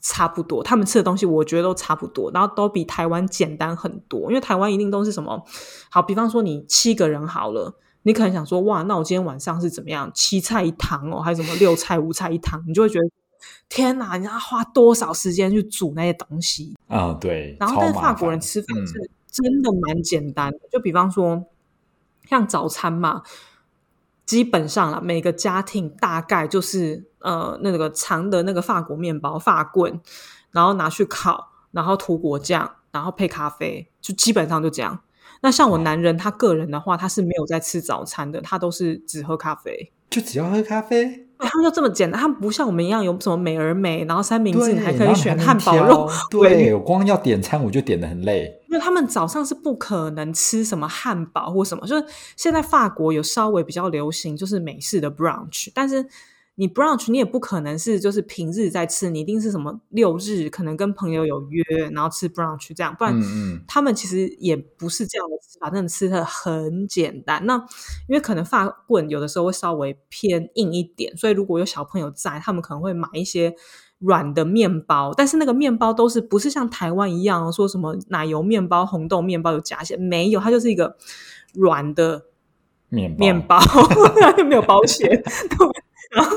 [0.00, 0.62] 差不多。
[0.62, 4.30] 他们吃的东西，我觉得都差不多，然后都比台湾简单很多。
[4.30, 5.44] 因为台湾一定都是什么
[5.90, 7.78] 好，比方说你七个人好了。
[8.06, 10.10] 你可能想说，哇，那我今天晚上是怎么样？
[10.12, 12.62] 七菜一汤哦，还是什么六菜五菜一汤？
[12.68, 13.08] 你就会觉得，
[13.70, 16.76] 天哪，你要花多少时间去煮那些东西？
[16.86, 17.56] 啊、对。
[17.58, 21.42] 然后，但是法国人吃饭嗯是真的蛮简单的，就比方说
[22.28, 23.22] 像早餐嘛，
[24.24, 30.00] 基本上啦，每个家庭大概就是呃那个长的那个法国面包法棍，
[30.50, 35.00] 然后拿去烤，然后涂果酱，然后配咖啡，就基本上就这样。
[35.42, 39.92] 那像我男人他个人的话，他是没有在吃早餐的，他都是只喝咖啡。
[40.08, 48.60] 就只要喝咖啡，对他们就这么简单，他们不像我们一样有什么美而美，然后三明治还可以选汉堡肉挑， 对，我光要点餐我就点的很累。
[48.68, 52.04] 因为他们早上是不可能吃什么汉堡或什么，就是
[52.36, 56.04] 现在法国有稍微比较流行，就是美式的 brunch，但是
[56.56, 63.14] 你 brunch 你也不可能是就是平日在吃，你一定是什么六日可能跟朋友有约，然后吃 brunch 这样，不然
[63.66, 67.44] 他们其实也不是这样的吃法，真的吃的很简单。
[67.44, 67.56] 那
[68.08, 73.54] 因为可能发棍有的时候会稍微偏硬一点，所以如果有小朋友在，他们可能会买一些
[73.98, 80.96] 软的面包，但是那个面包都是不是像台湾一样说什么奶油面包、红豆面包有夹馅，没有，它就是一个
[81.54, 82.26] 软的
[82.90, 83.18] 面包。
[83.18, 83.58] 面包，
[84.38, 85.22] 又 没有保险，对
[86.10, 86.36] 然后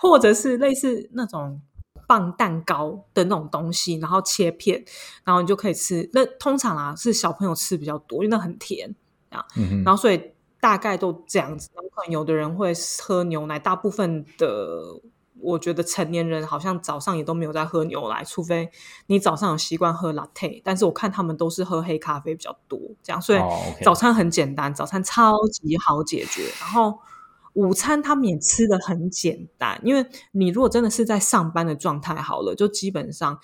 [0.00, 1.60] 或者是类似那种
[2.06, 4.84] 棒蛋糕的那种东西，然后切片，
[5.24, 6.08] 然后你就可以吃。
[6.12, 8.94] 那通常啊是小朋友吃比较多，因为那很甜，
[9.56, 11.68] 嗯，然后所以大概都这样子。
[11.74, 15.00] 然后可能有的人会喝牛奶，大部分的。
[15.40, 18.70] 我觉得成年人好像早上也都没有在喝牛奶，除非
[19.08, 23.40] 你早上有习惯喝 latte，但是我看他们都是喝黑咖啡比较多，这样，所以
[23.82, 26.44] 早餐很简单，早餐超级好解决。
[26.58, 26.98] 然后
[27.54, 33.38] 午餐他们也吃的很简单，因为你如果真的是在上班的状态好了，就基本上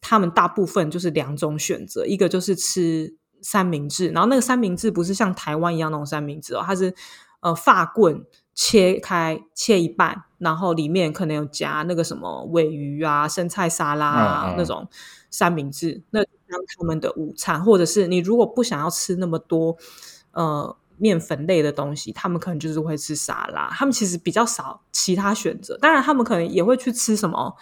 [0.00, 6.94] 他们大部分就是两种选择，一个就是吃三明治，然后那个三明治不是像台湾一样那种三明治哦，它是
[7.40, 14.54] 呃发棍切开切一半，然后里面可能有夹那个什么尾鱼啊、生菜沙拉啊、嗯嗯。
[14.58, 14.88] 那种
[15.30, 19.76] 三明治，那当他们的午餐，或者是你如果不想要吃那么多
[20.32, 27.54] 呃面粉类的东西，他们可能就是会吃沙拉，他们其实比较少其他选择，当然他们可能也会去吃什么。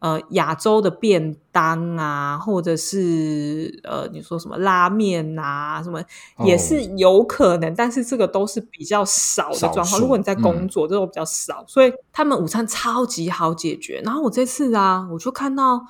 [0.00, 6.00] 呃，亚洲的便当啊，或者是呃，你说什么拉面啊，什么
[6.44, 10.00] 也是哦有可能，但是这个都是比较少的少状况。
[10.00, 14.00] 如果你在工嗯作，这种比较少，所以他们午餐超级好解决。
[14.04, 15.84] 然后我这次啊，我就看到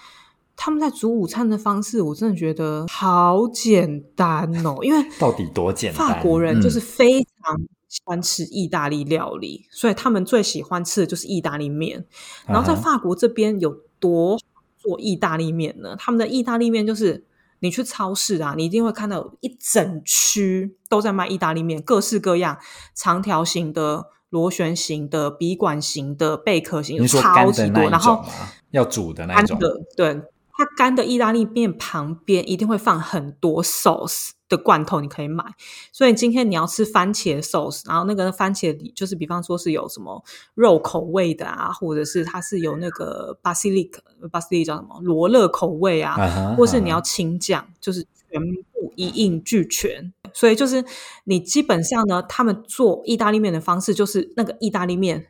[0.61, 6.09] 他们在煮午餐的方式，我真的觉得好简单哦，因为到底多简单？
[6.09, 12.05] 法国人就是嗯非常喜欢吃意大利料理，所以他们最喜欢吃的就是意大利面。
[12.47, 14.37] 然后在法国这边有多
[14.77, 15.95] 做意大利面呢？
[15.97, 17.25] 他们的意大利面就是
[17.61, 22.59] 你去超市啊，你一定会看到一整区都在卖意大利面，各式各样，
[22.95, 27.89] 长条形的、螺旋形的、笔管型的、贝壳型的，你说超级多。
[27.89, 28.31] 然后种吗？
[28.73, 30.21] 要煮的那一种，的，对，
[30.59, 35.45] 它干的意大利面旁边一定会放很多 sauce 的罐头，你可以买。
[35.93, 43.93] 所以今天你要吃番茄 sauce，然后那个番茄里就是比方说是有什么肉口味的啊，或者是它是有那个 basilic
[44.33, 48.41] basilic 叫什么罗勒口味啊，或是你要嗯哼清酱，就是全
[48.73, 50.13] 部一应俱全。
[50.35, 50.85] 所以就是
[51.23, 55.29] 你基本上呢，他们做意大利面的方式就是那个意大利面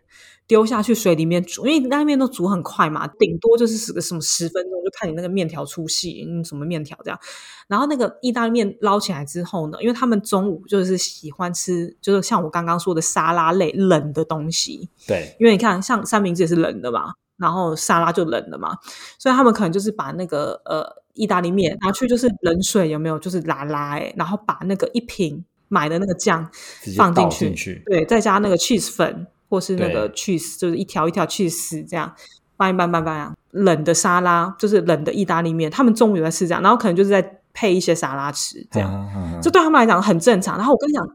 [0.48, 7.20] 丢下去水里面煮，因为意大利面都煮很快嘛，顶多就是十个什么十分钟，就看你那个面条粗细，嗯，什么面条这样。
[7.68, 18.74] 然后那个意大利面捞起来之后呢，因为他们中午就是喜欢吃，就是像我刚刚说的沙拉类冷的东西，对，因为你看，像三明治也是冷的嘛，然后沙拉就冷的嘛，
[19.18, 20.82] 所以他们可能就是把那个呃
[21.12, 26.50] 意大利面拿去就是冷水有没有，就是拉拉哎、然后把那个一瓶买的那个酱
[26.96, 27.82] 放进去，进去。
[27.84, 32.12] 对，再加那个 cheese 粉或是那个对 cheese，就是一条一条 cheese 这样
[32.56, 38.92] 拌一拌拌拌，冷的沙拉就是冷的意大利面，他们中午有在吃这样，然后可能就是在配一些沙拉吃这样。
[38.92, 40.56] 嗯哼嗯这对他们来讲很正常。
[40.56, 41.08] 然后我跟你讲，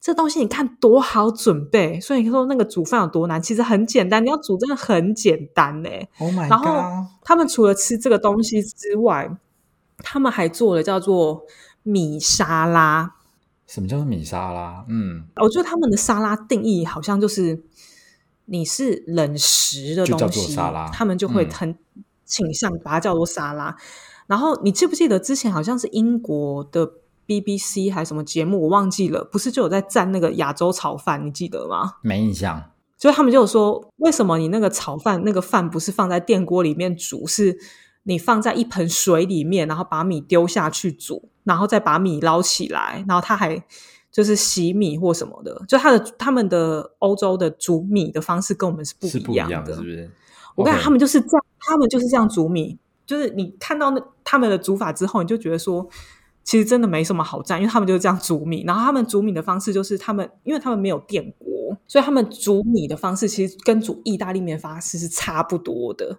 [0.00, 5.88] 这东西你看多好准备，所以你说那个煮饭有多难，其实很简单，你要煮真的很简单呢。
[6.18, 6.82] ，Oh my 然后
[7.22, 9.30] 他们除了吃这个东西之外，
[9.98, 11.42] 他们还做了叫做
[11.82, 13.14] 米沙拉。
[13.68, 14.84] 什么叫做米沙拉？
[14.88, 17.62] 嗯，我觉得他们的沙拉定义好像就是
[18.46, 21.78] 你是冷食的就叫东西，做沙拉他们就会嗯很
[22.24, 23.76] 倾向把它叫做沙拉。
[24.26, 26.90] 然后你记不记得之前好像是英国的
[27.26, 31.96] BBC 还是什么节目，我忘记了，不是就有在蘸那个亚洲炒饭，你记得吗？
[32.02, 32.70] 没印象。
[32.96, 37.58] 所以他们就有说，为什么你那个炒饭那个饭不是放在电锅里面煮，是
[38.04, 43.60] 你放在一盆水里面，然后把米丢下去煮，然后再把米捞起来，然后他还
[44.12, 50.10] 就是洗米或什么的，就他的他们的欧洲的煮米的方式跟我们是不一样的，一样是不是？
[50.54, 55.88] 我跟你讲，他们就是这样，他们就是这样煮米，就是你看到那他们的煮法之后，你就觉得说，
[56.44, 58.64] 其实真的没什么好蘸，因为他们就是这样煮米。
[58.66, 66.18] 然后他们煮米的方式就是他们，因为他们没有电锅，所以他们煮米的方式其实跟煮意大利面的方式是差不多的。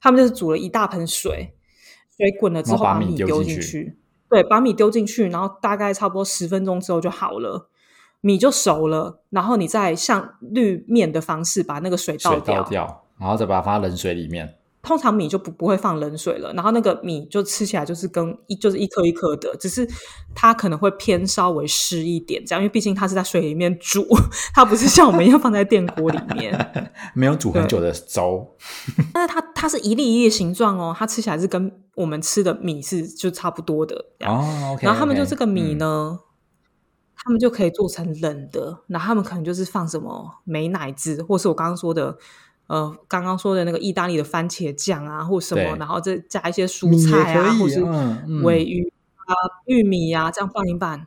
[0.00, 1.54] 他们就是煮了一大盆水，
[2.16, 3.96] 水滚了之后把米米丢进去，
[4.28, 7.68] 对，把米丢进去，然后大概差不多十分钟之后就好了。
[8.20, 14.57] 米就熟了，然后你再像滤面的方式把那个水倒水掉，倒掉，然后再把它放在冷水里面。
[14.80, 19.86] 通常米就不不会放冷水了，然后那个米就吃起来就是跟一就是一颗一颗的，只是
[20.34, 24.06] 它可能会偏稍微湿一点，这样，因为毕竟它是在水里面煮，
[24.54, 26.92] 它不是像我们一样放在电锅里面。
[27.14, 28.56] 没有煮很久的粥，
[29.12, 33.96] 但是它它是一粒一粒的形状哦，它吃起来是跟我们吃的米是就差不多的。
[34.24, 36.18] 哦然后他们就这个米嗯呢，
[37.16, 42.16] 他们就可以做成冷的，然后他们可能就是放什么美乃滋，或是我刚刚说的。
[42.68, 48.92] 呃，刚刚说的那个意大利的番茄酱啊，或什么，然后再加一些蔬菜啊，或是嗯嗯尾鱼
[49.26, 49.32] 啊、
[49.66, 51.06] 玉米啊，这样拌一拌，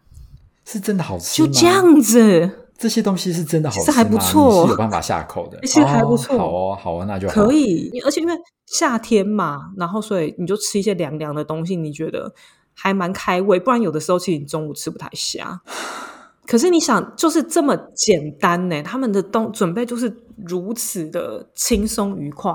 [0.66, 1.48] 是真的好吃吗？
[1.48, 3.86] 就这样子这些东西是真的好吃吗？
[3.86, 7.54] 其实还不错你是有办法下口的， 其实还不错哦好哦，好哦，那就好可。
[7.54, 7.92] 以。
[8.04, 8.34] 而且因为
[8.66, 12.34] 夏天嘛，然后所以你就吃一些凉凉的东西，你觉得
[12.74, 13.60] 还蛮开胃。
[13.60, 15.62] 不然有的时候其实你中午吃不太下。
[16.52, 18.84] 可是你想，就是这么简单呢？
[18.84, 22.52] 他们的东准备就是如此的轻松愉快，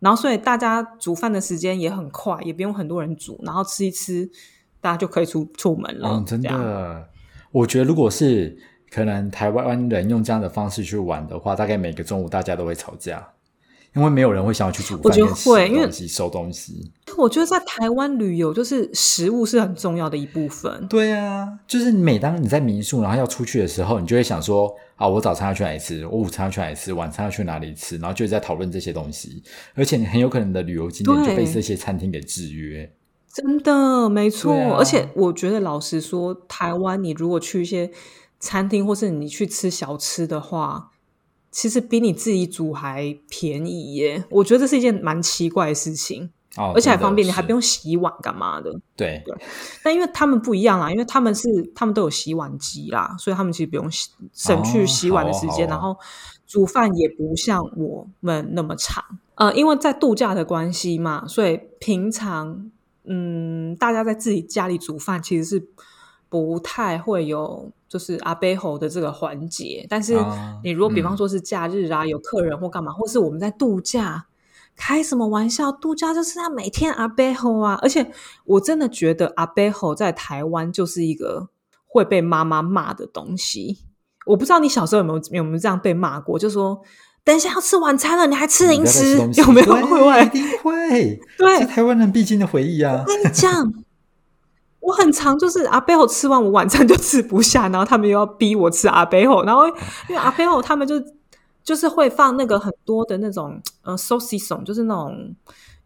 [0.00, 4.28] 然后所以大家煮饭的时间也很快，也不用很多人煮，然后吃一吃，
[4.80, 6.08] 大家就可以出出门了。
[6.14, 7.08] 嗯，真的，
[7.52, 8.58] 我觉得如果是
[8.90, 13.24] 可能台湾人用这样的方式去玩的话，大概每个中午大家都会吵架，
[13.94, 16.90] 因为没有人会想要去煮饭、我觉得会因为东西、收东西。
[17.16, 20.86] 我觉得在台湾旅游，就是食物是很重要的一部分。
[20.88, 29.42] 对啊，就是每当你在民宿，然后要出去的时候，你就会想说啊，我早餐要去哪里吃，我午餐要去哪里吃，晚餐要去哪里吃，然后就在讨论这些东西，
[29.74, 32.92] 而且你很有可能的旅游经验就被对这些餐厅给制约。
[33.32, 37.90] 真的没错，啊而且我觉得老实说，台湾你如果去一些
[38.40, 40.90] 餐厅，或是你去吃小吃的话，
[41.50, 44.24] 其实比你自己煮还便宜耶。
[44.30, 48.72] 我觉得这是一件蛮奇怪的事情，哦，而且还方便，你还不用洗碗干嘛的。
[48.96, 49.22] 对
[49.82, 55.96] 但因为他们不一样啦，因为他们是他们都有洗碗机啦，所以他们其实不用洗省去哦洗碗的时间，然后
[56.46, 59.04] 煮饭也不像我们那么长。
[59.34, 62.70] 呃，因为在度假的关系嘛，所以平常
[63.04, 65.68] 嗯，大家在自己家里煮饭其实是
[66.28, 69.86] 不太会有就是阿贝吼的这个环节。
[69.88, 74.26] 但是啊你如果比方嗯说是假日啊，有客人或干嘛，或是我们在度假。
[74.80, 75.72] 开什么玩笑？
[75.72, 77.76] 度假就是要每天阿贝吼啊！
[77.82, 78.12] 而且
[78.44, 81.48] 我真的觉得阿贝吼在台湾就是一个
[81.84, 83.78] 会被妈妈骂的东西。
[84.24, 86.38] 我不知道你小时候有没有有没有这样被骂过？
[86.38, 86.80] 就说
[87.24, 89.66] 等一下要吃晚餐了，你还吃零食有没有？
[89.66, 90.28] 对会不会一？
[90.28, 93.04] 定会，对是台湾人必经的回忆啊我。
[93.04, 93.68] 跟你讲，
[94.80, 99.74] 我很常就是阿贝后吃完，我晚餐就吃不下，然后他们又要逼我吃阿贝后，然后因
[100.10, 100.94] 为阿贝后他们就
[101.62, 105.34] 就是会放那个很多的那种呃 saucisson，就是那种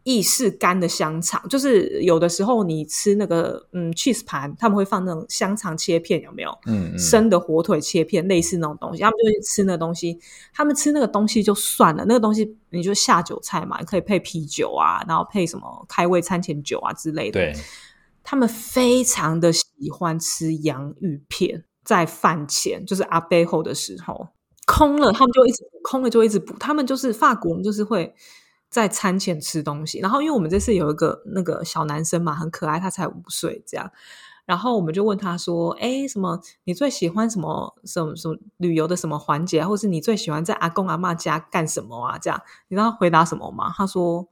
[0.04, 6.50] 意式干的香肠，就是有的时候你吃那个嗯 cheese 盘，他们会放那种香肠切片，有没有？
[6.66, 10.18] 嗯嗯，生的火腿切片，类似那种东西，他们就会吃那个东西。
[10.52, 17.40] 他们吃那个东西就算了，那个东西你就下酒菜嘛，你可以配啤酒啊，然后配什么开胃餐前酒啊之类的。
[17.40, 17.54] 对，
[18.22, 24.28] 他们非常的喜欢吃洋芋片，在饭前就是阿贝后的时候，
[24.66, 26.54] 空了他们就一直，空了就一直补。
[26.58, 28.14] 他们就是法国人，就是会
[28.70, 29.98] 在餐前吃东西。
[29.98, 33.90] 然后因为我们这次有一个那个小男生嘛，很可爱，他才五岁这样。
[34.44, 36.40] 然后我们就问他说：“哎，什么？
[36.64, 37.76] 你最喜欢什么？
[37.84, 39.64] 什么什么旅游的什么环节？
[39.64, 43.72] 或是你最喜欢在阿公阿嬷家干什么啊？”这样，你知道他回答什么吗？
[43.76, 44.26] 他说：“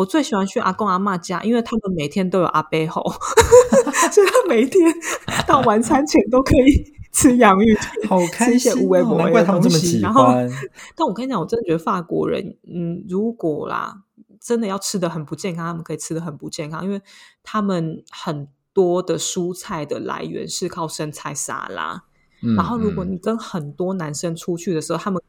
[0.00, 3.02] 我最喜欢去阿公阿嬷家，因为他们每天都有阿贝吼，
[4.10, 4.92] 所以他每一天
[5.46, 7.86] 到晚餐前都可以吃洋芋片。
[8.08, 10.48] 好开一些心难怪他们这么喜西然后欢。
[10.96, 13.94] 但我跟你讲，我真的觉得法国人，嗯，如果啦，
[14.40, 17.02] 真的要吃的很不健康，他们可以吃的很不健康，因为
[17.42, 22.04] 他们很多的蔬菜的来源是靠生菜沙拉。
[22.42, 25.26] 嗯然后，如果嗯你跟很多男生出去的时候，他们不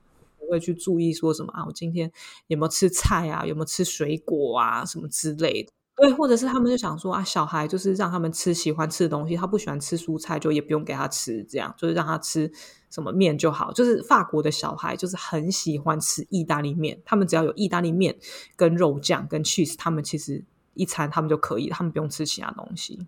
[0.52, 2.12] 会去注意说什么啊，我今天
[2.48, 5.72] 有没有吃菜啊，有没有吃水果啊，什么之类的。
[5.96, 12.52] 对，或者是他们就想说啊，小孩就是让他们吃喜欢吃的东西，他不喜欢吃蔬菜，就也不用给他吃，这样就是让他吃
[12.90, 13.72] 什么面就好。
[13.72, 18.18] 就是法国的小孩就是很喜欢吃意大利面，他们只要有意大利面
[18.56, 23.06] 跟肉酱跟 cheese，他们其实一餐他们就可以，他们不用吃其他东西。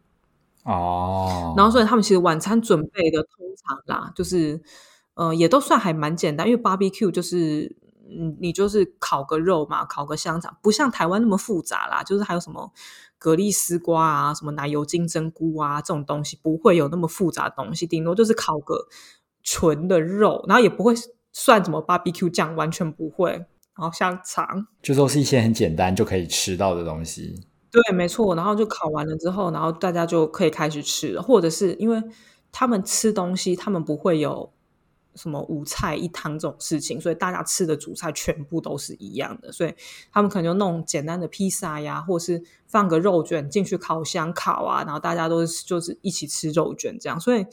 [0.64, 4.62] 哦，然后所以他们其实晚餐准备的通常啦，就是
[5.16, 7.76] 呃也都算还蛮简单，因为 barbecue 就是
[8.10, 12.72] 嗯你就是烤个肉嘛，烤个香肠，不像台湾那么复杂啦，就是还有什么
[13.20, 18.88] 蛤蜊丝瓜啊，什么奶油金针菇啊这种东西，不会有那么复杂的东西，顶多就是烤个
[19.44, 20.94] 纯的肉，然后也不会
[21.32, 23.46] 算什么 barbecue 酱，完全不会。
[23.76, 27.48] 然后香肠，就都是一些很简单就可以吃到的东西。
[27.72, 28.36] 对，没错。
[28.36, 32.00] 然后就烤完了之后，然后大家就可以开始吃了，或者是因为
[32.52, 34.54] 他们吃东西，他们不会有
[35.16, 39.74] 什么五菜一汤这种事情，所以大家吃的主菜全部都是一样的，所以
[40.12, 47.46] 他们可能就弄简单的披萨呀，或是放个肉卷进去烤箱烤啊，然后大家都就是一起吃肉卷这样，所以。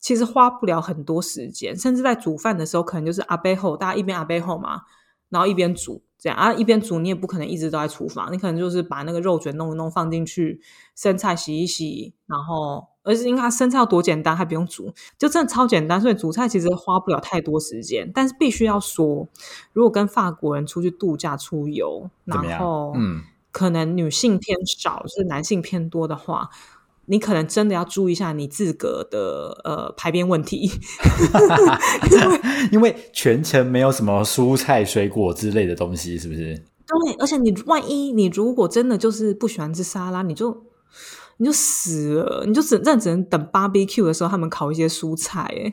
[0.00, 4.82] 其实花不了很多时间，甚至在煮饭的时候，可能就是阿贝后，大家一边阿贝后嘛，
[5.28, 10.60] 然后一边煮，这样啊，一边煮你也不可能一直都在厨房，你可能就是把那个肉卷弄一弄放进去，
[10.94, 18.10] 生菜洗一洗，然后而是因为它生菜要多简单，还不用煮，就真的超简单，所以煮菜其实花不了太多时间。
[18.14, 19.26] 但是必须要说，
[19.72, 26.50] 如果跟法国人出去度假出游，然后嗯，可能女性偏少，就是男性偏多的话。
[27.10, 30.70] 你可能真的要注意一下你自个的呃排便问题，
[32.70, 36.54] 因为全程没有什么蔬菜、水果之类的东西，是不是？
[36.86, 40.66] 对，而且你万一你如果真的就是不喜欢吃沙拉，你就
[41.38, 45.72] 你就死了，你就只真的只能等 barbecue 的时候他们烤一些蔬菜，哎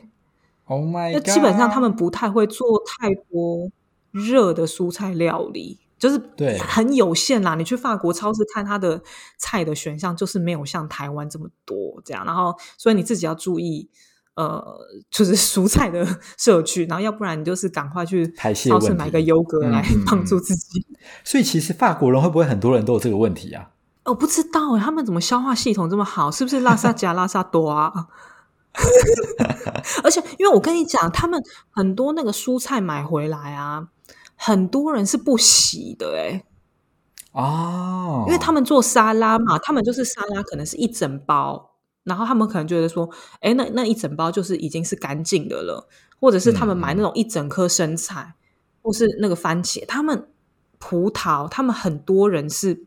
[0.64, 1.28] ，Oh my 那 god！
[1.28, 3.70] 基本上他们不太会做太多
[4.10, 7.54] 热的蔬菜料理，就是对很有限啦。
[7.54, 9.02] 你去法国超市看它的
[9.36, 13.90] 菜的选项，就是没有像台湾这么多这样，然后所以你自己要注意。
[14.36, 14.62] 呃，
[15.10, 16.06] 就是 蔬菜的
[16.36, 20.86] 摄取，然后要不然你就是赶快去超市买个优格来帮助自己。
[21.24, 23.70] 所以其实法国人会不会很多人都有这个问题啊？
[24.06, 26.30] 我不知道哎，他们怎么消化系统这么好？
[26.30, 27.92] 是不是拉萨加拉萨多啊？
[30.04, 33.88] 而且，因为我跟你讲，他们很多那个蔬菜买回来啊，
[34.36, 36.44] 很多人是不洗的哎，
[37.32, 41.70] 哦，因为他们做沙拉嘛，他们就是沙拉可能是一整包，
[42.04, 43.08] 然后他们可能觉得说，
[43.40, 45.88] 哎，那那一整包就是已经是干净的了，
[46.20, 48.34] 或者是他们买那种一整颗生菜，
[48.82, 50.28] 或是那个番茄，他们
[50.78, 52.84] 葡萄，他们很多人是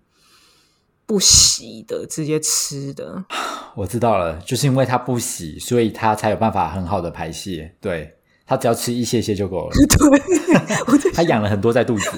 [1.10, 3.26] 不洗的，直接吃的。
[3.74, 7.74] 我知道了，就是因为它不洗，所以它才有办法很好的排泄。
[7.82, 8.14] 对
[8.46, 9.72] 它只要吃一些些就够了。
[9.74, 12.12] 对，我在他养了很多在肚子。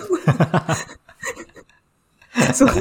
[2.54, 2.72] 所以，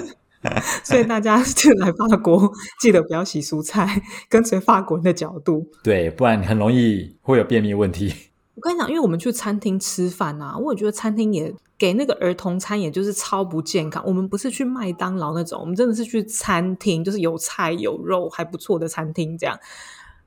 [0.83, 5.71] 所以大家就来法国，记得不要洗蔬菜，跟随法国人的角度。
[5.85, 8.13] 对，不然很容易会有便秘问题。
[8.55, 14.03] 我跟你讲，因为我们去餐厅吃饭啊，我也觉得餐厅也给那个儿童餐，也就是超不健康。
[14.05, 19.59] 我们不是去麦当劳那种，我们真的是去餐厅，就是有菜有肉还不错的餐厅这样。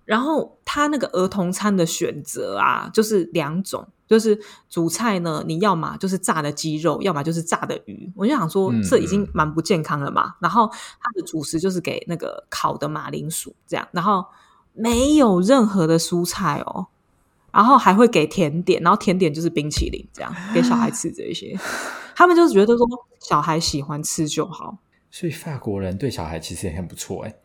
[0.05, 4.37] 然后他那个儿童餐的选择啊，就是两种，就是
[4.69, 8.11] 主菜呢，你要么就是炸的鸡肉，要么就是炸的鱼。
[8.15, 10.33] 我就想说嗯，这已经蛮不健康了嘛。
[10.39, 14.25] 然后它的主食就是给那个烤的马铃薯这样，然后
[14.73, 16.87] 没有任何的蔬菜哦。
[17.53, 21.57] 然后还会给甜点，然后甜点就是冰淇淋，这样给小孩吃这一些。
[22.15, 22.85] 他们就是觉得说
[23.19, 24.77] 小孩喜欢吃就好。
[25.11, 27.35] 所以法国人对小孩其实也很不错哎，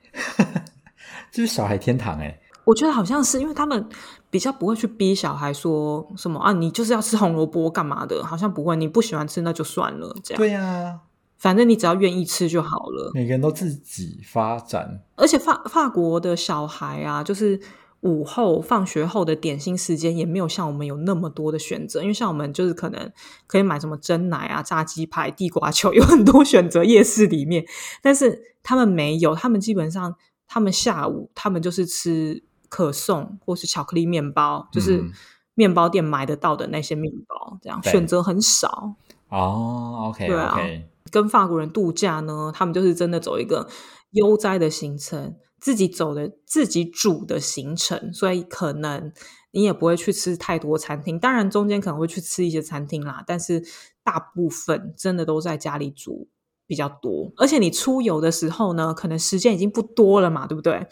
[1.31, 2.41] 就是小孩天堂哎。
[2.65, 3.89] 我觉得好像是因为他们
[4.31, 10.39] 比较不会去逼小孩说什么啊，你就是要吃红萝卜干嘛的，好像不会，你不喜欢吃那就算了，这样。
[10.39, 11.01] 对呀、
[11.39, 13.11] 反正你只要愿意吃就好了。
[13.15, 15.01] 每个人都自己发展。
[15.17, 17.59] 而且法法国的小孩啊，就是
[18.01, 23.13] 午后放学后的点心时间也没有像我们有那么多的选择，因为像我们就是可能
[23.47, 27.65] 可以买什么蒸奶啊、炸鸡排、地瓜球， 有很多选择夜市里面，
[28.03, 30.15] 但是他们没有，他们基本上
[30.47, 35.13] 他们下午他们就是吃可颂或是巧克力面包，就是嗯。
[35.59, 37.91] 面包店买得到的那些面包，这样对。
[37.91, 38.95] 选择很少。
[39.29, 40.57] 哦，OK 对啊。
[41.11, 43.69] 跟法国人度假呢，他们就是真的走一个
[44.13, 49.13] 悠哉的行程，自己走的自己煮的行程，所以可能
[49.51, 51.19] 你也不会去吃太多餐厅。
[51.19, 53.63] 当然中间可能会去吃一些餐厅啦，但是
[54.03, 56.29] 大部分真的都在家里煮
[56.67, 57.33] 比较多。
[57.37, 60.87] 而且你出游的时候呢，可能时间已经不多了嘛，对不对？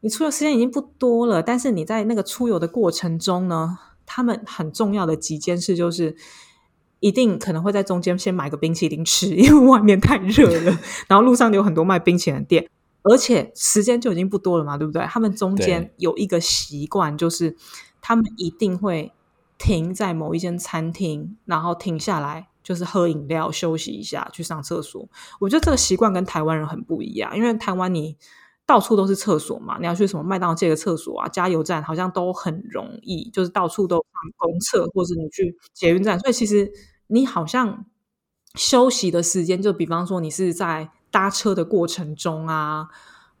[0.00, 6.16] 你出游时间已经不多了，但是你在那个出游的过程中呢，他们很重要的几件事就是。
[7.02, 10.78] 一定可能会在中间先买个冰淇淋吃，因为外面太热了。
[11.08, 12.68] 然后路上有很多卖冰淇淋的店，
[13.02, 15.02] 而且时间就已经不多了嘛，对不对？
[15.06, 17.56] 他们中间有一个习惯，就是
[18.00, 19.12] 他们一定会
[19.58, 25.08] 停在某一间餐厅，然后停下来就是喝饮料、休息一下、去上厕所。
[25.38, 28.16] 我觉得这个习惯跟台湾人很不一样，因为台湾你
[28.66, 34.04] 到处都是厕所嘛，你要去什么麦当劳借个厕所啊，加油站好像都很容易，就是到处都有
[34.36, 36.70] 公厕，或者你去捷运站，所以其实
[37.08, 37.84] 你好像
[38.54, 42.88] 休息的时间，就比方说你是在搭车的过程中啊，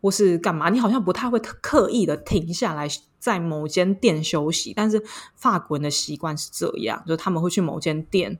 [0.00, 4.72] 或是干嘛，你好像不太会刻意的停下来在某间店休息。
[4.74, 5.02] 但是
[5.34, 8.38] 法国人的习惯是这样，就是他们会去某间店，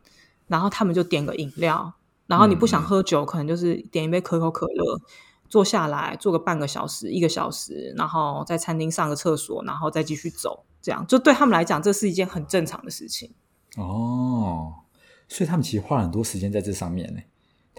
[0.48, 1.94] 然后他们就点个饮料，
[2.26, 5.00] 然后你不想喝酒，可能就是点一杯可口可乐。
[5.48, 13.32] 坐下来坐个半个小时、一个小时，然后在餐厅上个厕所，然后再继续走，这样就对他们来讲，这是一件很正常的事情。
[13.76, 14.72] 哦，
[15.26, 17.20] 所以他们其实花了很多时间在这上面呢。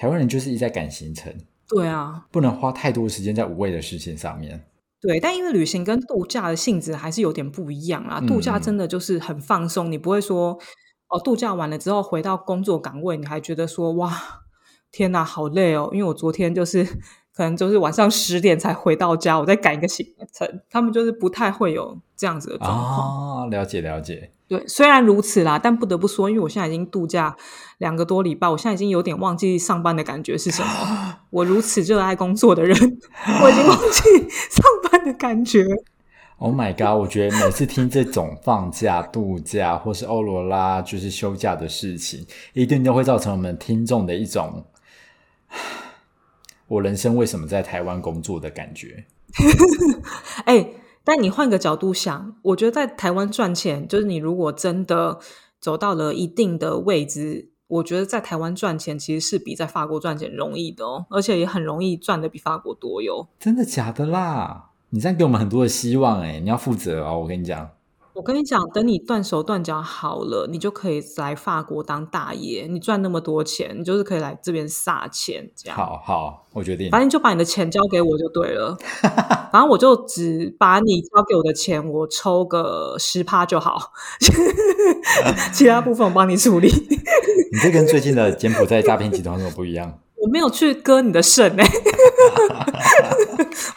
[0.02, 1.32] 台湾人就是一直在赶行程，
[1.70, 4.60] 对啊，不能花太多时间在无谓的事情上面。
[5.00, 8.18] 对，但因为旅行跟度假的性质还是有点不一样啊。
[8.20, 10.58] 嗯度假真的就是很放松，你不会说
[11.10, 14.12] 哦，度假完了之后回到工作岗位，你还觉得说哇，
[14.92, 15.92] 天哪，好累哦！
[15.94, 16.84] 因为我昨天就是
[17.42, 23.46] 可能就是晚上十点才回到家，我再赶一个行程，他们就是不太会有这样子的状况。
[23.46, 24.30] 哦，了解了解。
[24.48, 27.36] 对，虽然如此啦，但不得不说，因为我现在已经度假
[27.80, 31.18] 两个多礼拜，我现在已经有点忘记上班的感觉是什么。
[31.32, 32.78] 我如此热爱工作的人，
[33.42, 35.66] 我已经忘记上班的感觉。
[36.38, 37.00] Oh my god！
[37.00, 42.24] 我觉得每次听这种放假、度假或是欧罗拉就是休假的事情，
[42.54, 44.64] 一定都会造成我们听众的一种
[46.72, 49.04] 我人生为什么在台湾工作的感觉。
[50.46, 50.70] 哎、
[51.04, 55.20] 但你换个角度想，我觉得在台湾赚钱，就是你如果真的
[55.60, 63.28] 走到了一定的位置，我觉得在台湾赚钱其实是比在法国赚钱容易的哦，而且也很容易赚的比法国多哟。
[63.38, 64.70] 真的假的啦？
[64.92, 67.70] 你这样给我们很多的希望哎，你要负责哦，我跟你讲。
[68.14, 72.68] 我跟你讲，等你断手断脚好了，你就可以来法国当大爷。
[72.70, 75.78] 你赚那么多钱，你就是可以来这边撒钱，这样。
[75.78, 76.90] 好好，我决定。
[76.90, 78.78] 反正就把你的钱交给我就对了。
[79.52, 83.92] 反正我就只把你交给我的钱，我抽个十趴就好，
[85.54, 86.68] 其他部分我帮你处理。
[86.68, 90.00] 你这跟最近的柬埔寨诈骗集团有什么不一样？
[90.22, 91.68] 我没有去割你的肾 哎，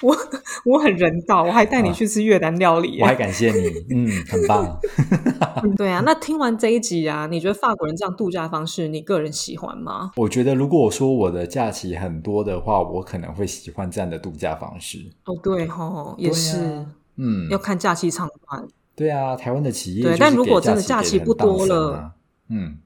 [0.02, 0.16] 我
[0.64, 4.78] 我很人道，我还带你去吃越南料理，我还感谢你，嗯，很棒。
[5.76, 10.10] 对啊，那听完这一集啊，你觉得法国人这样度假方式，你个人喜欢吗？
[10.16, 14.98] 我觉得如果我说我的假期很多的话，我可能会喜欢这样的度假方式。
[15.24, 16.84] 哦，对吼，也是，
[17.16, 18.66] 嗯，要看假期长短。
[18.94, 22.12] 对啊，台湾的企业对，但如果真的假期不多了，
[22.50, 22.78] 嗯。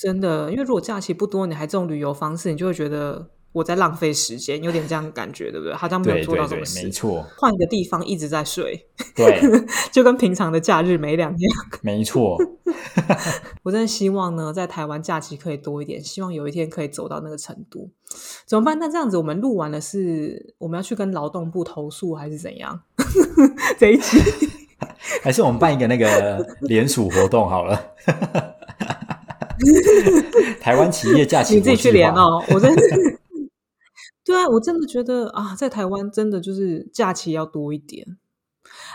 [0.00, 5.74] 真的，因为如果假期不多，你还这种旅游方式，你就会觉得我在浪费时间，有点这样感觉，对不对？
[5.74, 6.84] 好像没有做到什么事。
[6.84, 9.40] 没错，换一个地方一直在睡，对，
[9.92, 11.52] 就跟平常的假日没两样。
[11.82, 12.38] 没错，
[13.62, 17.90] 我真的希望呢，在台湾假期可以多一点，希望有一天可以走到那个程度。
[18.46, 18.78] 怎么办？
[18.78, 22.80] 那这样子，我们录完了，是我们要去跟劳动部投诉，还是怎样？
[23.78, 24.18] 这一集，
[25.22, 27.92] 还是我们办一个那个联署活动好了。
[30.60, 32.42] 台湾企业假期，你自己去连哦。
[32.48, 32.82] 我真的，
[34.24, 38.18] 对啊，我真的觉得啊，在台湾真的就是假期要多一点。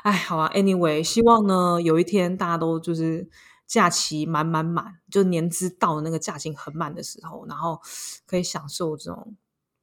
[0.03, 3.27] 哎，好啊，Anyway，希望呢有一天大家都就是
[3.67, 7.79] 假期满满满，就年资到那个假期很满的时候，然后
[8.25, 9.35] 可以享受这种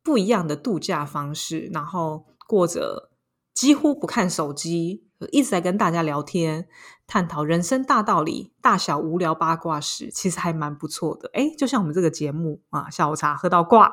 [0.02, 3.10] 不一样的度假方式，然后过着
[3.52, 5.04] 几乎不看手机。
[5.30, 6.66] 一直在跟大家聊天，
[7.06, 11.30] 探讨人生大道理、大小无聊八卦时，其实还蛮不错的。
[11.34, 13.92] 哎，就像我们这个节目啊，下午茶喝到挂。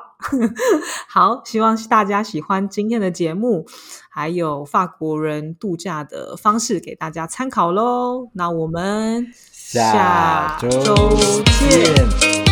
[1.08, 3.66] 好，希望大家喜欢今天的节目，
[4.10, 8.30] 还有法国人度假的方式给大家参考喽。
[8.34, 10.68] 那我们下周
[11.60, 12.49] 见。